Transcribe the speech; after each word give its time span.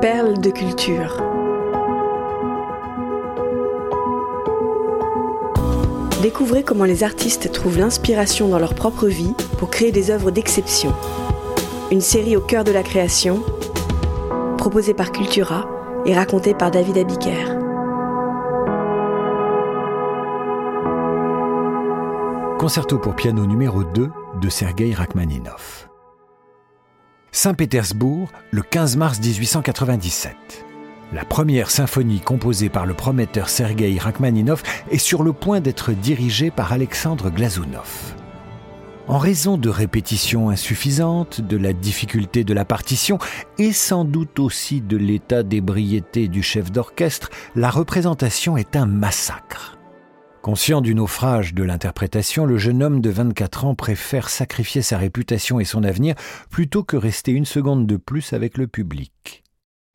Perles 0.00 0.40
de 0.40 0.48
culture. 0.48 1.22
Découvrez 6.22 6.62
comment 6.62 6.84
les 6.84 7.04
artistes 7.04 7.52
trouvent 7.52 7.78
l'inspiration 7.78 8.48
dans 8.48 8.58
leur 8.58 8.74
propre 8.74 9.08
vie 9.08 9.34
pour 9.58 9.68
créer 9.68 9.92
des 9.92 10.10
œuvres 10.10 10.30
d'exception. 10.30 10.94
Une 11.90 12.00
série 12.00 12.34
au 12.34 12.40
cœur 12.40 12.64
de 12.64 12.72
la 12.72 12.82
création, 12.82 13.42
proposée 14.56 14.94
par 14.94 15.12
Cultura 15.12 15.68
et 16.06 16.14
racontée 16.14 16.54
par 16.54 16.70
David 16.70 16.96
Abiker. 16.96 17.58
Concerto 22.58 22.98
pour 22.98 23.14
piano 23.16 23.44
numéro 23.44 23.84
2 23.84 24.10
de 24.40 24.48
Sergei 24.48 24.94
Rachmaninov. 24.94 25.89
Saint-Pétersbourg, 27.32 28.28
le 28.50 28.62
15 28.62 28.96
mars 28.96 29.20
1897. 29.20 30.34
La 31.12 31.24
première 31.24 31.70
symphonie 31.70 32.20
composée 32.20 32.68
par 32.68 32.86
le 32.86 32.94
prometteur 32.94 33.48
Sergei 33.48 33.96
Rachmaninov 33.98 34.62
est 34.90 34.98
sur 34.98 35.22
le 35.22 35.32
point 35.32 35.60
d'être 35.60 35.92
dirigée 35.92 36.50
par 36.50 36.72
Alexandre 36.72 37.30
Glazounov. 37.30 38.14
En 39.06 39.18
raison 39.18 39.56
de 39.56 39.68
répétitions 39.68 40.50
insuffisantes, 40.50 41.40
de 41.40 41.56
la 41.56 41.72
difficulté 41.72 42.42
de 42.42 42.54
la 42.54 42.64
partition 42.64 43.18
et 43.58 43.72
sans 43.72 44.04
doute 44.04 44.38
aussi 44.40 44.80
de 44.80 44.96
l'état 44.96 45.44
d'ébriété 45.44 46.26
du 46.26 46.42
chef 46.42 46.72
d'orchestre, 46.72 47.30
la 47.54 47.70
représentation 47.70 48.56
est 48.56 48.74
un 48.74 48.86
massacre. 48.86 49.79
Conscient 50.42 50.80
du 50.80 50.94
naufrage 50.94 51.52
de 51.52 51.62
l'interprétation, 51.62 52.46
le 52.46 52.56
jeune 52.56 52.82
homme 52.82 53.02
de 53.02 53.10
24 53.10 53.66
ans 53.66 53.74
préfère 53.74 54.30
sacrifier 54.30 54.80
sa 54.80 54.96
réputation 54.96 55.60
et 55.60 55.66
son 55.66 55.84
avenir 55.84 56.14
plutôt 56.48 56.82
que 56.82 56.96
rester 56.96 57.32
une 57.32 57.44
seconde 57.44 57.86
de 57.86 57.98
plus 57.98 58.32
avec 58.32 58.56
le 58.56 58.66
public. 58.66 59.44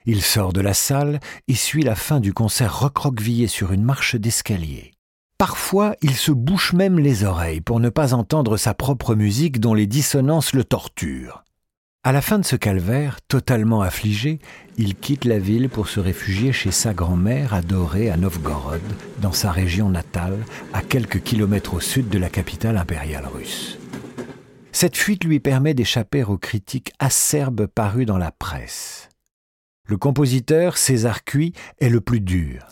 Il 0.06 0.22
sort 0.22 0.54
de 0.54 0.62
la 0.62 0.76
salle 0.76 1.20
et 1.48 1.56
suit 1.56 1.82
la 1.82 1.96
fin 1.96 2.20
du 2.20 2.32
concert 2.32 2.80
recroquevillé 2.80 3.48
sur 3.48 3.72
une 3.72 3.84
marche 3.84 4.16
d'escalier. 4.16 4.92
Parfois, 5.40 5.96
il 6.04 6.14
se 6.14 6.32
bouche 6.32 6.74
même 6.74 7.00
les 7.00 7.24
oreilles 7.24 7.62
pour 7.62 7.80
ne 7.80 7.90
pas 7.90 8.14
entendre 8.14 8.56
sa 8.56 8.76
propre 8.76 9.16
musique 9.16 9.60
dont 9.60 9.74
les 9.74 9.88
dissonances 9.88 10.54
le 10.54 10.64
torturent. 10.64 11.44
À 12.08 12.12
la 12.12 12.22
fin 12.22 12.38
de 12.38 12.46
ce 12.46 12.56
calvaire, 12.56 13.20
totalement 13.28 13.82
affligé, 13.82 14.38
il 14.78 14.94
quitte 14.94 15.26
la 15.26 15.40
ville 15.40 15.70
pour 15.70 15.88
se 15.88 16.00
réfugier 16.00 16.54
chez 16.54 16.70
sa 16.70 16.94
grand-mère 16.94 17.56
adorée 17.56 18.12
à 18.12 18.16
Novgorod, 18.16 18.84
dans 19.24 19.32
sa 19.32 19.52
région 19.52 19.90
natale, 19.90 20.38
à 20.72 20.84
quelques 20.84 21.24
kilomètres 21.24 21.74
au 21.74 21.80
sud 21.80 22.08
de 22.10 22.20
la 22.20 22.30
capitale 22.30 22.78
impériale 22.78 23.26
russe. 23.26 23.80
Cette 24.72 24.96
fuite 24.96 25.24
lui 25.24 25.40
permet 25.40 25.74
d'échapper 25.74 26.24
aux 26.24 26.38
critiques 26.38 26.94
acerbes 27.00 27.66
parues 27.66 28.06
dans 28.06 28.20
la 28.20 28.32
presse. 28.32 29.10
Le 29.88 29.98
compositeur 29.98 30.78
César 30.78 31.24
Cui 31.24 31.54
est 31.80 31.90
le 31.90 32.02
plus 32.02 32.22
dur. 32.22 32.68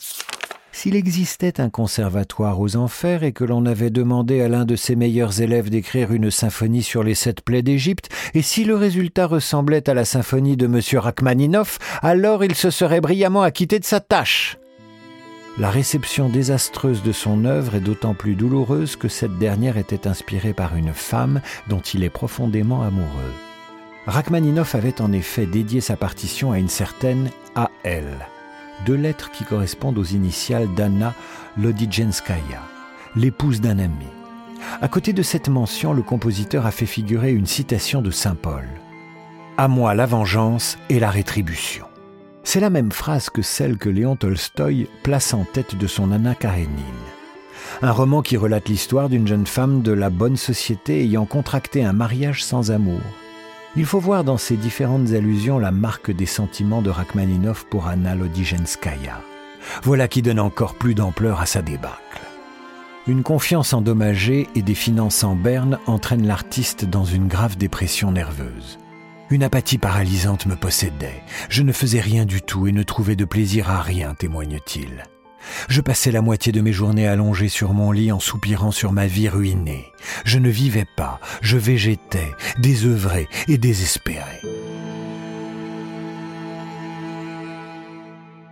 S'il 0.75 0.95
existait 0.95 1.61
un 1.61 1.69
conservatoire 1.69 2.59
aux 2.59 2.75
enfers 2.75 3.23
et 3.23 3.31
que 3.31 3.43
l'on 3.43 3.67
avait 3.67 3.91
demandé 3.91 4.41
à 4.41 4.49
l'un 4.49 4.65
de 4.65 4.75
ses 4.75 4.95
meilleurs 4.95 5.39
élèves 5.39 5.69
d'écrire 5.69 6.11
une 6.11 6.31
symphonie 6.31 6.81
sur 6.81 7.03
les 7.03 7.13
sept 7.13 7.41
plaies 7.41 7.61
d'Égypte, 7.61 8.09
et 8.33 8.41
si 8.41 8.65
le 8.65 8.75
résultat 8.75 9.27
ressemblait 9.27 9.87
à 9.87 9.93
la 9.93 10.03
symphonie 10.03 10.57
de 10.57 10.65
M. 10.65 10.81
Rachmaninoff, 10.99 11.77
alors 12.01 12.43
il 12.43 12.55
se 12.55 12.71
serait 12.71 13.01
brillamment 13.01 13.43
acquitté 13.43 13.77
de 13.77 13.85
sa 13.85 13.99
tâche. 13.99 14.57
La 15.59 15.69
réception 15.69 16.27
désastreuse 16.27 17.03
de 17.03 17.11
son 17.11 17.45
œuvre 17.45 17.75
est 17.75 17.79
d'autant 17.79 18.15
plus 18.15 18.33
douloureuse 18.33 18.95
que 18.95 19.07
cette 19.07 19.37
dernière 19.37 19.77
était 19.77 20.07
inspirée 20.07 20.53
par 20.53 20.75
une 20.75 20.93
femme 20.93 21.41
dont 21.69 21.81
il 21.81 22.03
est 22.03 22.09
profondément 22.09 22.81
amoureux. 22.81 23.33
Rachmaninoff 24.07 24.73
avait 24.73 25.01
en 25.01 25.13
effet 25.13 25.45
dédié 25.45 25.81
sa 25.81 25.97
partition 25.97 26.51
à 26.51 26.57
une 26.57 26.67
certaine 26.67 27.29
A.L 27.53 28.07
deux 28.85 28.95
lettres 28.95 29.31
qui 29.31 29.43
correspondent 29.43 29.97
aux 29.97 30.03
initiales 30.03 30.73
d'Anna 30.75 31.13
Lodijenskaya, 31.57 32.61
l'épouse 33.15 33.61
d'un 33.61 33.79
ami. 33.79 34.07
À 34.81 34.87
côté 34.87 35.13
de 35.13 35.21
cette 35.21 35.49
mention, 35.49 35.93
le 35.93 36.01
compositeur 36.01 36.65
a 36.65 36.71
fait 36.71 36.85
figurer 36.85 37.31
une 37.31 37.45
citation 37.45 38.01
de 38.01 38.11
Saint 38.11 38.35
Paul. 38.35 38.67
À 39.57 39.67
moi 39.67 39.93
la 39.93 40.05
vengeance 40.05 40.77
et 40.89 40.99
la 40.99 41.09
rétribution. 41.09 41.85
C'est 42.43 42.59
la 42.59 42.69
même 42.69 42.91
phrase 42.91 43.29
que 43.29 43.41
celle 43.41 43.77
que 43.77 43.89
Léon 43.89 44.15
Tolstoï 44.15 44.87
place 45.03 45.33
en 45.33 45.45
tête 45.45 45.75
de 45.75 45.87
son 45.87 46.11
Anna 46.11 46.35
Karénine. 46.35 46.69
Un 47.81 47.91
roman 47.91 48.21
qui 48.21 48.37
relate 48.37 48.67
l'histoire 48.67 49.09
d'une 49.09 49.27
jeune 49.27 49.47
femme 49.47 49.81
de 49.81 49.91
la 49.91 50.09
bonne 50.09 50.37
société 50.37 51.01
ayant 51.01 51.25
contracté 51.25 51.83
un 51.83 51.93
mariage 51.93 52.43
sans 52.43 52.71
amour 52.71 53.01
il 53.75 53.85
faut 53.85 53.99
voir 53.99 54.23
dans 54.23 54.37
ces 54.37 54.55
différentes 54.55 55.11
allusions 55.13 55.59
la 55.59 55.71
marque 55.71 56.11
des 56.11 56.25
sentiments 56.25 56.81
de 56.81 56.89
Rachmaninov 56.89 57.65
pour 57.69 57.87
Anna 57.87 58.15
Lodijenskaya. 58.15 59.21
Voilà 59.81 60.07
qui 60.07 60.21
donne 60.21 60.39
encore 60.39 60.75
plus 60.75 60.93
d'ampleur 60.93 61.41
à 61.41 61.45
sa 61.45 61.61
débâcle. 61.61 62.21
Une 63.07 63.23
confiance 63.23 63.73
endommagée 63.73 64.47
et 64.55 64.61
des 64.61 64.75
finances 64.75 65.23
en 65.23 65.35
berne 65.35 65.79
entraînent 65.87 66.27
l'artiste 66.27 66.85
dans 66.85 67.05
une 67.05 67.27
grave 67.27 67.57
dépression 67.57 68.11
nerveuse. 68.11 68.79
Une 69.29 69.43
apathie 69.43 69.77
paralysante 69.77 70.45
me 70.45 70.55
possédait. 70.55 71.23
Je 71.49 71.63
ne 71.63 71.71
faisais 71.71 72.01
rien 72.01 72.25
du 72.25 72.41
tout 72.41 72.67
et 72.67 72.71
ne 72.71 72.83
trouvais 72.83 73.15
de 73.15 73.25
plaisir 73.25 73.69
à 73.69 73.81
rien, 73.81 74.13
témoigne-t-il. 74.13 75.03
Je 75.69 75.81
passais 75.81 76.11
la 76.11 76.21
moitié 76.21 76.51
de 76.51 76.61
mes 76.61 76.73
journées 76.73 77.07
allongées 77.07 77.49
sur 77.49 77.73
mon 77.73 77.91
lit 77.91 78.11
en 78.11 78.19
soupirant 78.19 78.71
sur 78.71 78.91
ma 78.91 79.07
vie 79.07 79.29
ruinée. 79.29 79.85
Je 80.25 80.39
ne 80.39 80.49
vivais 80.49 80.87
pas, 80.97 81.19
je 81.41 81.57
végétais, 81.57 82.31
désœuvré 82.59 83.27
et 83.47 83.57
désespéré. 83.57 84.41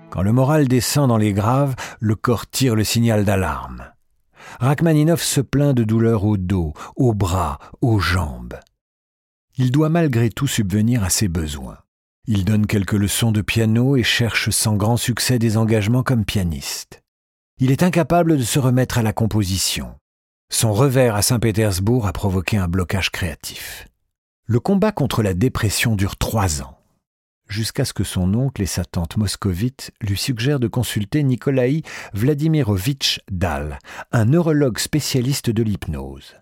Quand 0.09 0.23
le 0.23 0.33
moral 0.33 0.67
descend 0.67 1.07
dans 1.07 1.17
les 1.17 1.31
graves, 1.31 1.75
le 1.99 2.15
corps 2.15 2.49
tire 2.49 2.75
le 2.75 2.83
signal 2.83 3.23
d'alarme. 3.23 3.85
Rachmaninov 4.59 5.21
se 5.21 5.39
plaint 5.39 5.73
de 5.73 5.83
douleurs 5.83 6.25
au 6.25 6.35
dos, 6.35 6.73
aux 6.97 7.13
bras, 7.13 7.59
aux 7.81 7.99
jambes. 7.99 8.59
Il 9.57 9.71
doit 9.71 9.89
malgré 9.89 10.29
tout 10.29 10.47
subvenir 10.47 11.03
à 11.03 11.09
ses 11.09 11.27
besoins. 11.27 11.77
Il 12.27 12.45
donne 12.45 12.67
quelques 12.67 12.93
leçons 12.93 13.31
de 13.31 13.41
piano 13.41 13.95
et 13.95 14.03
cherche 14.03 14.51
sans 14.51 14.75
grand 14.75 14.95
succès 14.95 15.39
des 15.39 15.57
engagements 15.57 16.03
comme 16.03 16.23
pianiste. 16.23 17.01
Il 17.57 17.71
est 17.71 17.81
incapable 17.81 18.37
de 18.37 18.43
se 18.43 18.59
remettre 18.59 18.99
à 18.99 19.01
la 19.01 19.11
composition. 19.11 19.95
Son 20.49 20.71
revers 20.71 21.15
à 21.15 21.23
Saint-Pétersbourg 21.23 22.05
a 22.05 22.13
provoqué 22.13 22.57
un 22.57 22.67
blocage 22.67 23.09
créatif. 23.09 23.87
Le 24.45 24.59
combat 24.59 24.91
contre 24.91 25.23
la 25.23 25.33
dépression 25.33 25.95
dure 25.95 26.15
trois 26.15 26.61
ans, 26.61 26.77
jusqu'à 27.47 27.85
ce 27.85 27.93
que 27.93 28.03
son 28.03 28.33
oncle 28.35 28.61
et 28.61 28.67
sa 28.67 28.85
tante 28.85 29.17
moscovite 29.17 29.91
lui 29.99 30.17
suggèrent 30.17 30.59
de 30.59 30.67
consulter 30.67 31.23
Nikolai 31.23 31.81
Vladimirovitch 32.13 33.21
Dahl, 33.31 33.79
un 34.11 34.25
neurologue 34.25 34.77
spécialiste 34.77 35.49
de 35.49 35.63
l'hypnose. 35.63 36.35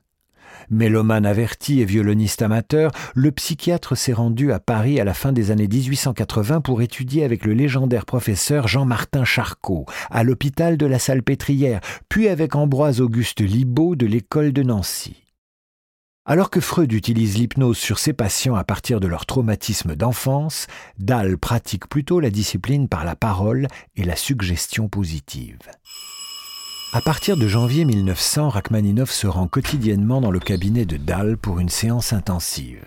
Mélomane 0.70 1.26
averti 1.26 1.82
et 1.82 1.86
violoniste 1.86 2.42
amateur, 2.42 2.92
le 3.16 3.32
psychiatre 3.32 3.98
s'est 3.98 4.14
rendu 4.14 4.52
à 4.52 4.60
Paris 4.60 5.00
à 5.00 5.04
la 5.04 5.14
fin 5.14 5.32
des 5.32 5.52
années 5.52 5.68
1880 5.68 6.62
pour 6.62 6.82
étudier 6.82 7.24
avec 7.24 7.46
le 7.46 7.54
légendaire 7.54 8.06
professeur 8.06 8.68
Jean-Martin 8.68 9.26
Charcot 9.26 9.86
à 10.12 10.24
l'hôpital 10.24 10.78
de 10.78 10.86
la 10.86 11.00
Salpêtrière, 11.00 11.82
puis 12.08 12.28
avec 12.28 12.56
Ambroise 12.56 13.02
Auguste 13.02 13.42
Libaud 13.42 13.96
de 13.96 14.06
l'école 14.06 14.54
de 14.54 14.64
Nancy. 14.64 15.24
Alors 16.26 16.52
que 16.52 16.60
Freud 16.60 16.94
utilise 16.94 17.40
l'hypnose 17.40 17.80
sur 17.80 17.98
ses 17.98 18.14
patients 18.14 18.54
à 18.54 18.64
partir 18.64 19.00
de 19.00 19.08
leur 19.08 19.26
traumatisme 19.26 19.96
d'enfance, 19.96 20.68
Dahl 21.00 21.40
pratique 21.40 21.88
plutôt 21.90 22.20
la 22.20 22.30
discipline 22.30 22.88
par 22.88 23.04
la 23.04 23.16
parole 23.16 23.68
et 23.96 24.04
la 24.04 24.16
suggestion 24.16 24.90
positive. 24.90 25.58
À 26.92 27.02
partir 27.02 27.38
de 27.38 27.48
janvier 27.48 27.86
1900, 27.86 28.50
Rachmaninov 28.50 29.12
se 29.12 29.28
rend 29.28 29.48
quotidiennement 29.48 30.22
dans 30.22 30.32
le 30.32 30.40
cabinet 30.40 30.86
de 30.86 30.98
Dahl 30.98 31.38
pour 31.38 31.60
une 31.60 31.70
séance 31.70 32.14
intensive. 32.14 32.84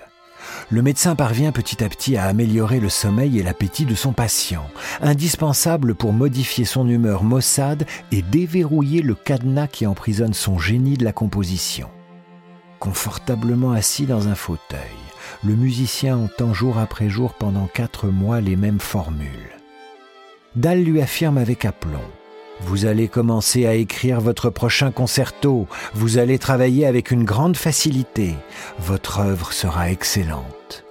Le 0.71 0.83
médecin 0.83 1.15
parvient 1.15 1.53
petit 1.53 1.85
à 1.85 1.89
petit 1.89 2.17
à 2.17 2.25
améliorer 2.25 2.81
le 2.81 2.89
sommeil 2.89 3.39
et 3.39 3.45
l'appétit 3.45 3.85
de 3.85 3.95
son 3.95 4.13
patient, 4.13 4.67
indispensable 5.03 5.95
pour 5.95 6.13
modifier 6.13 6.65
son 6.65 6.89
humeur 6.89 7.23
maussade 7.23 7.87
et 8.11 8.23
déverrouiller 8.23 9.03
le 9.03 9.15
cadenas 9.15 9.69
qui 9.69 9.87
emprisonne 9.87 10.35
son 10.35 10.59
génie 10.59 10.97
de 10.97 11.05
la 11.05 11.13
composition. 11.13 11.89
Confortablement 12.81 13.71
assis 13.71 14.07
dans 14.07 14.27
un 14.27 14.35
fauteuil, 14.35 14.81
le 15.45 15.55
musicien 15.55 16.17
entend 16.17 16.53
jour 16.53 16.79
après 16.79 17.09
jour 17.09 17.35
pendant 17.35 17.69
quatre 17.69 18.09
mois 18.09 18.41
les 18.41 18.57
mêmes 18.57 18.81
formules. 18.81 19.29
Dahl 20.57 20.83
lui 20.83 21.01
affirme 21.01 21.39
avec 21.39 21.65
aplomb 21.65 22.01
vous 22.65 22.87
allez 22.87 23.09
commencer 23.09 23.67
à 23.67 23.75
écrire 23.75 24.21
votre 24.21 24.51
prochain 24.51 24.91
concerto, 24.91 25.67
vous 25.95 26.19
allez 26.19 26.39
travailler 26.39 26.87
avec 26.87 27.11
une 27.11 27.25
grande 27.25 27.57
facilité, 27.57 28.35
votre 28.79 29.21
œuvre 29.21 29.53
sera 29.53 29.91
excellente. 29.91 30.85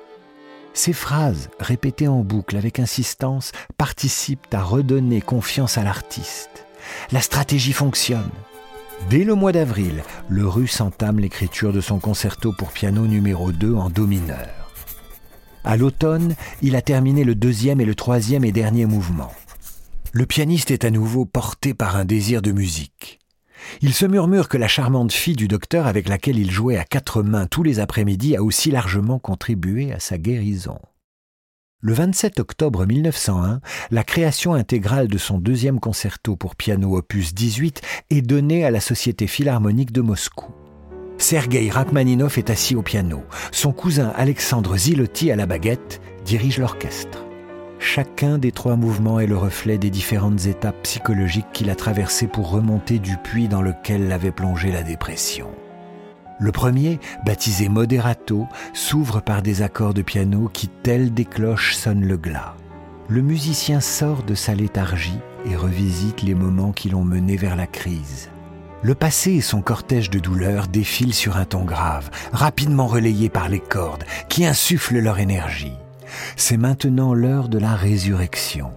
Ces 0.74 0.94
phrases, 0.94 1.50
répétées 1.60 2.08
en 2.08 2.24
boucle 2.24 2.56
avec 2.56 2.80
insistance, 2.80 3.52
participent 3.78 4.54
à 4.54 4.64
redonner 4.64 5.22
confiance 5.22 5.78
à 5.78 5.84
l'artiste. 5.84 6.66
La 7.12 7.22
stratégie 7.22 7.74
fonctionne. 7.74 8.32
Dès 9.10 9.24
le 9.24 9.36
mois 9.36 9.52
d'avril, 9.52 10.04
le 10.30 10.48
russe 10.48 10.80
entame 10.80 11.20
l'écriture 11.20 11.74
de 11.74 11.82
son 11.82 12.00
concerto 12.00 12.54
pour 12.54 12.72
piano 12.72 13.08
numéro 13.08 13.52
2 13.52 13.76
en 13.76 13.90
do 13.90 14.06
mineur. 14.06 14.48
À 15.64 15.78
l'automne, 15.78 16.36
il 16.62 16.76
a 16.76 16.82
terminé 16.82 17.24
le 17.24 17.36
deuxième 17.36 17.82
et 17.82 17.86
le 17.86 17.96
troisième 17.96 18.46
et 18.46 18.52
dernier 18.52 18.86
mouvement. 18.86 19.32
Le 20.14 20.26
pianiste 20.26 20.72
est 20.72 20.84
à 20.84 20.92
nouveau 20.92 21.24
porté 21.24 21.74
par 21.74 21.96
un 21.96 22.04
désir 22.04 22.42
de 22.42 22.52
musique. 22.52 23.20
Il 23.82 23.94
se 23.94 24.06
murmure 24.06 24.50
que 24.50 24.58
la 24.58 24.68
charmante 24.68 25.14
fille 25.14 25.38
du 25.38 25.48
docteur 25.48 25.88
avec 25.88 26.10
laquelle 26.10 26.38
il 26.38 26.52
jouait 26.52 26.78
à 26.78 26.84
quatre 26.84 27.24
mains 27.24 27.48
tous 27.48 27.64
les 27.64 27.80
après-midi 27.80 28.36
a 28.36 28.44
aussi 28.44 28.72
largement 28.72 29.20
contribué 29.20 29.94
à 29.94 30.00
sa 30.00 30.18
guérison. 30.18 30.80
Le 31.80 31.94
27 31.94 32.42
octobre 32.42 32.86
1901, 32.86 33.62
la 33.90 34.04
création 34.04 34.54
intégrale 34.54 35.08
de 35.08 35.18
son 35.18 35.38
deuxième 35.38 35.80
concerto 35.80 36.36
pour 36.36 36.58
piano 36.58 36.98
opus 36.98 37.34
18 37.34 37.82
est 38.10 38.22
donnée 38.22 38.66
à 38.66 38.72
la 38.72 38.82
Société 38.82 39.28
philharmonique 39.28 39.94
de 39.94 40.02
Moscou. 40.02 40.52
Sergei 41.18 41.70
Rachmaninov 41.70 42.38
est 42.38 42.50
assis 42.50 42.76
au 42.76 42.82
piano. 42.82 43.24
Son 43.54 43.72
cousin 43.72 44.12
Alexandre 44.16 44.76
Zilotti 44.76 45.32
à 45.32 45.38
la 45.38 45.46
baguette 45.46 46.02
dirige 46.26 46.58
l'orchestre. 46.58 47.31
Chacun 47.94 48.38
des 48.38 48.54
trois 48.54 48.78
mouvements 48.78 49.20
est 49.20 49.28
le 49.28 49.36
reflet 49.36 49.78
des 49.78 49.90
différentes 49.90 50.46
étapes 50.46 50.82
psychologiques 50.84 51.52
qu'il 51.52 51.70
a 51.70 51.76
traversées 51.76 52.28
pour 52.28 52.50
remonter 52.50 53.00
du 53.00 53.18
puits 53.18 53.50
dans 53.50 53.62
lequel 53.62 54.08
l'avait 54.08 54.32
plongé 54.32 54.72
la 54.72 54.82
dépression. 54.82 55.50
Le 56.40 56.54
premier, 56.54 57.02
baptisé 57.26 57.68
Moderato, 57.68 58.48
s'ouvre 58.74 59.20
par 59.20 59.42
des 59.42 59.62
accords 59.62 59.94
de 59.94 60.04
piano 60.04 60.50
qui, 60.54 60.70
tels 60.70 61.14
des 61.14 61.26
cloches, 61.26 61.76
sonnent 61.76 62.08
le 62.08 62.16
glas. 62.16 62.56
Le 63.10 63.22
musicien 63.22 63.82
sort 63.82 64.24
de 64.24 64.36
sa 64.36 64.56
léthargie 64.56 65.20
et 65.46 65.58
revisite 65.58 66.22
les 66.22 66.34
moments 66.34 66.72
qui 66.72 66.88
l'ont 66.88 67.04
mené 67.04 67.36
vers 67.36 67.58
la 67.58 67.68
crise. 67.68 68.30
Le 68.84 68.96
passé 68.96 69.32
et 69.32 69.42
son 69.42 69.62
cortège 69.62 70.10
de 70.10 70.20
douleurs 70.20 70.70
défilent 70.70 71.14
sur 71.14 71.36
un 71.36 71.44
ton 71.44 71.66
grave, 71.66 72.10
rapidement 72.32 72.88
relayé 72.88 73.28
par 73.28 73.50
les 73.50 73.60
cordes, 73.60 74.06
qui 74.30 74.46
insufflent 74.46 75.00
leur 75.00 75.20
énergie. 75.20 75.76
C'est 76.36 76.58
maintenant 76.58 77.14
l'heure 77.14 77.50
de 77.50 77.58
la 77.58 77.76
résurrection. 77.76 78.72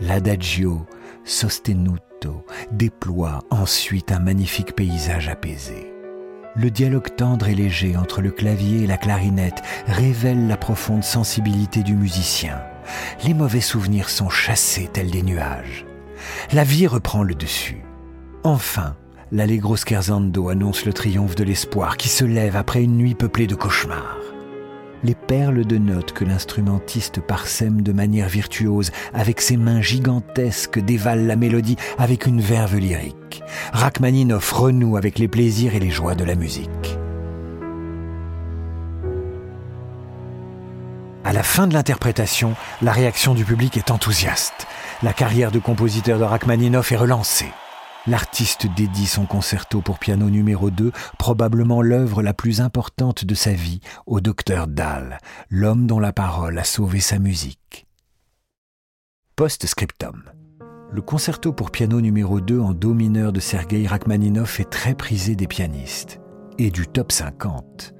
L'adagio 0.00 0.86
sostenuto 1.24 2.44
déploie 2.72 3.40
ensuite 3.50 4.12
un 4.12 4.18
magnifique 4.18 4.74
paysage 4.74 5.28
apaisé. 5.28 5.92
Le 6.56 6.70
dialogue 6.70 7.14
tendre 7.14 7.48
et 7.48 7.54
léger 7.54 7.96
entre 7.96 8.20
le 8.20 8.30
clavier 8.30 8.82
et 8.82 8.86
la 8.86 8.96
clarinette 8.96 9.62
révèle 9.86 10.48
la 10.48 10.56
profonde 10.56 11.04
sensibilité 11.04 11.82
du 11.82 11.94
musicien. 11.94 12.60
Les 13.24 13.34
mauvais 13.34 13.60
souvenirs 13.60 14.08
sont 14.08 14.28
chassés 14.30 14.88
tels 14.92 15.10
des 15.10 15.22
nuages. 15.22 15.86
La 16.52 16.64
vie 16.64 16.86
reprend 16.86 17.22
le 17.22 17.34
dessus. 17.34 17.84
Enfin, 18.42 18.96
l'Allegro 19.30 19.76
scherzando 19.76 20.48
annonce 20.48 20.84
le 20.84 20.92
triomphe 20.92 21.36
de 21.36 21.44
l'espoir 21.44 21.96
qui 21.96 22.08
se 22.08 22.24
lève 22.24 22.56
après 22.56 22.82
une 22.82 22.96
nuit 22.96 23.14
peuplée 23.14 23.46
de 23.46 23.54
cauchemars 23.54 24.27
les 25.04 25.14
perles 25.14 25.64
de 25.64 25.78
notes 25.78 26.12
que 26.12 26.24
l'instrumentiste 26.24 27.20
parsème 27.20 27.82
de 27.82 27.92
manière 27.92 28.28
virtuose 28.28 28.90
avec 29.14 29.40
ses 29.40 29.56
mains 29.56 29.80
gigantesques 29.80 30.78
dévalent 30.78 31.26
la 31.26 31.36
mélodie 31.36 31.76
avec 31.98 32.26
une 32.26 32.40
verve 32.40 32.76
lyrique. 32.76 33.42
Rachmaninoff 33.72 34.52
renoue 34.52 34.96
avec 34.96 35.18
les 35.18 35.28
plaisirs 35.28 35.74
et 35.74 35.80
les 35.80 35.90
joies 35.90 36.14
de 36.14 36.24
la 36.24 36.34
musique. 36.34 36.98
À 41.24 41.32
la 41.32 41.42
fin 41.42 41.66
de 41.66 41.74
l'interprétation, 41.74 42.54
la 42.80 42.92
réaction 42.92 43.34
du 43.34 43.44
public 43.44 43.76
est 43.76 43.90
enthousiaste. 43.90 44.66
La 45.02 45.12
carrière 45.12 45.50
de 45.50 45.58
compositeur 45.58 46.18
de 46.18 46.24
Rachmaninoff 46.24 46.90
est 46.90 46.96
relancée. 46.96 47.52
L'artiste 48.08 48.66
dédie 48.74 49.06
son 49.06 49.26
concerto 49.26 49.82
pour 49.82 49.98
piano 49.98 50.30
numéro 50.30 50.70
2, 50.70 50.92
probablement 51.18 51.82
l'œuvre 51.82 52.22
la 52.22 52.32
plus 52.32 52.62
importante 52.62 53.26
de 53.26 53.34
sa 53.34 53.52
vie, 53.52 53.80
au 54.06 54.22
docteur 54.22 54.66
Dahl, 54.66 55.18
l'homme 55.50 55.86
dont 55.86 56.00
la 56.00 56.14
parole 56.14 56.58
a 56.58 56.64
sauvé 56.64 57.00
sa 57.00 57.18
musique. 57.18 57.86
Post-scriptum. 59.36 60.22
Le 60.90 61.02
concerto 61.02 61.52
pour 61.52 61.70
piano 61.70 62.00
numéro 62.00 62.40
2 62.40 62.58
en 62.58 62.72
do 62.72 62.94
mineur 62.94 63.30
de 63.30 63.40
Sergei 63.40 63.86
Rachmaninoff 63.86 64.58
est 64.58 64.70
très 64.70 64.94
prisé 64.94 65.36
des 65.36 65.46
pianistes 65.46 66.18
et 66.56 66.70
du 66.70 66.86
top 66.86 67.12
50 67.12 67.92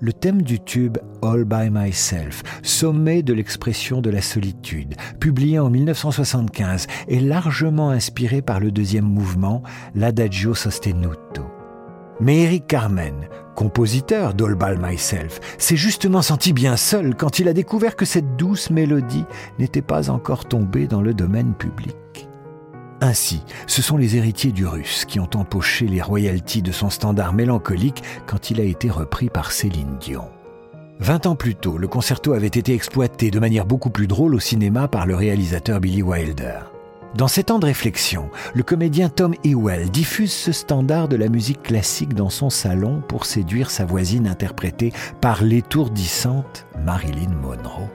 le 0.00 0.12
thème 0.12 0.42
du 0.42 0.60
tube 0.60 0.98
All 1.22 1.44
by 1.44 1.70
Myself, 1.70 2.42
sommet 2.62 3.22
de 3.22 3.32
l'expression 3.32 4.00
de 4.00 4.10
la 4.10 4.22
solitude, 4.22 4.94
publié 5.20 5.58
en 5.58 5.70
1975, 5.70 6.86
est 7.08 7.20
largement 7.20 7.90
inspiré 7.90 8.42
par 8.42 8.60
le 8.60 8.70
deuxième 8.70 9.04
mouvement, 9.04 9.62
l'Adagio 9.94 10.54
Sostenuto. 10.54 11.44
Mais 12.20 12.42
Eric 12.42 12.66
Carmen, 12.68 13.28
compositeur 13.54 14.34
d'All 14.34 14.56
by 14.56 14.76
Myself, 14.80 15.40
s'est 15.58 15.76
justement 15.76 16.22
senti 16.22 16.52
bien 16.52 16.76
seul 16.76 17.16
quand 17.16 17.38
il 17.38 17.48
a 17.48 17.52
découvert 17.52 17.96
que 17.96 18.04
cette 18.04 18.36
douce 18.36 18.70
mélodie 18.70 19.24
n'était 19.58 19.82
pas 19.82 20.10
encore 20.10 20.44
tombée 20.44 20.86
dans 20.86 21.02
le 21.02 21.14
domaine 21.14 21.54
public. 21.54 21.96
Ainsi, 23.04 23.42
ce 23.66 23.82
sont 23.82 23.98
les 23.98 24.16
héritiers 24.16 24.50
du 24.50 24.66
russe 24.66 25.04
qui 25.04 25.20
ont 25.20 25.28
empoché 25.34 25.86
les 25.86 26.00
royalties 26.00 26.62
de 26.62 26.72
son 26.72 26.88
standard 26.88 27.34
mélancolique 27.34 28.02
quand 28.26 28.50
il 28.50 28.62
a 28.62 28.64
été 28.64 28.88
repris 28.88 29.28
par 29.28 29.52
Céline 29.52 29.98
Dion. 30.00 30.30
Vingt 31.00 31.26
ans 31.26 31.36
plus 31.36 31.54
tôt, 31.54 31.76
le 31.76 31.86
concerto 31.86 32.32
avait 32.32 32.46
été 32.46 32.72
exploité 32.72 33.30
de 33.30 33.38
manière 33.38 33.66
beaucoup 33.66 33.90
plus 33.90 34.06
drôle 34.06 34.34
au 34.34 34.40
cinéma 34.40 34.88
par 34.88 35.04
le 35.04 35.16
réalisateur 35.16 35.80
Billy 35.80 36.02
Wilder. 36.02 36.60
Dans 37.14 37.28
ces 37.28 37.44
temps 37.44 37.58
de 37.58 37.66
réflexion, 37.66 38.30
le 38.54 38.62
comédien 38.62 39.10
Tom 39.10 39.34
Ewell 39.44 39.90
diffuse 39.90 40.32
ce 40.32 40.52
standard 40.52 41.06
de 41.06 41.16
la 41.16 41.28
musique 41.28 41.62
classique 41.62 42.14
dans 42.14 42.30
son 42.30 42.48
salon 42.48 43.02
pour 43.06 43.26
séduire 43.26 43.70
sa 43.70 43.84
voisine 43.84 44.26
interprétée 44.26 44.94
par 45.20 45.44
l'étourdissante 45.44 46.64
Marilyn 46.82 47.34
Monroe. 47.42 47.90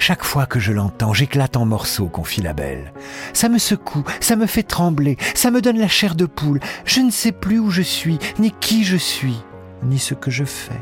Chaque 0.00 0.24
fois 0.24 0.46
que 0.46 0.58
je 0.58 0.72
l'entends, 0.72 1.12
j'éclate 1.12 1.58
en 1.58 1.66
morceaux, 1.66 2.08
confie 2.08 2.40
la 2.40 2.54
belle. 2.54 2.94
Ça 3.34 3.50
me 3.50 3.58
secoue, 3.58 4.02
ça 4.20 4.34
me 4.34 4.46
fait 4.46 4.62
trembler, 4.62 5.18
ça 5.34 5.50
me 5.50 5.60
donne 5.60 5.78
la 5.78 5.88
chair 5.88 6.14
de 6.14 6.24
poule. 6.24 6.58
Je 6.86 7.00
ne 7.00 7.10
sais 7.10 7.32
plus 7.32 7.58
où 7.58 7.70
je 7.70 7.82
suis, 7.82 8.18
ni 8.38 8.50
qui 8.50 8.82
je 8.82 8.96
suis, 8.96 9.36
ni 9.84 9.98
ce 9.98 10.14
que 10.14 10.30
je 10.30 10.44
fais. 10.44 10.80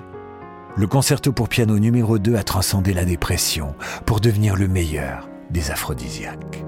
Le 0.76 0.86
concerto 0.86 1.32
pour 1.32 1.48
piano 1.48 1.80
numéro 1.80 2.20
2 2.20 2.36
a 2.36 2.44
transcendé 2.44 2.94
la 2.94 3.04
dépression 3.04 3.74
pour 4.06 4.20
devenir 4.20 4.54
le 4.54 4.68
meilleur 4.68 5.28
des 5.50 5.72
aphrodisiaques. 5.72 6.67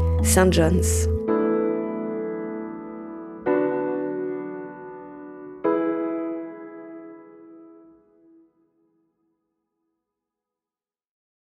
St. 0.23 0.51
John's. 0.51 1.10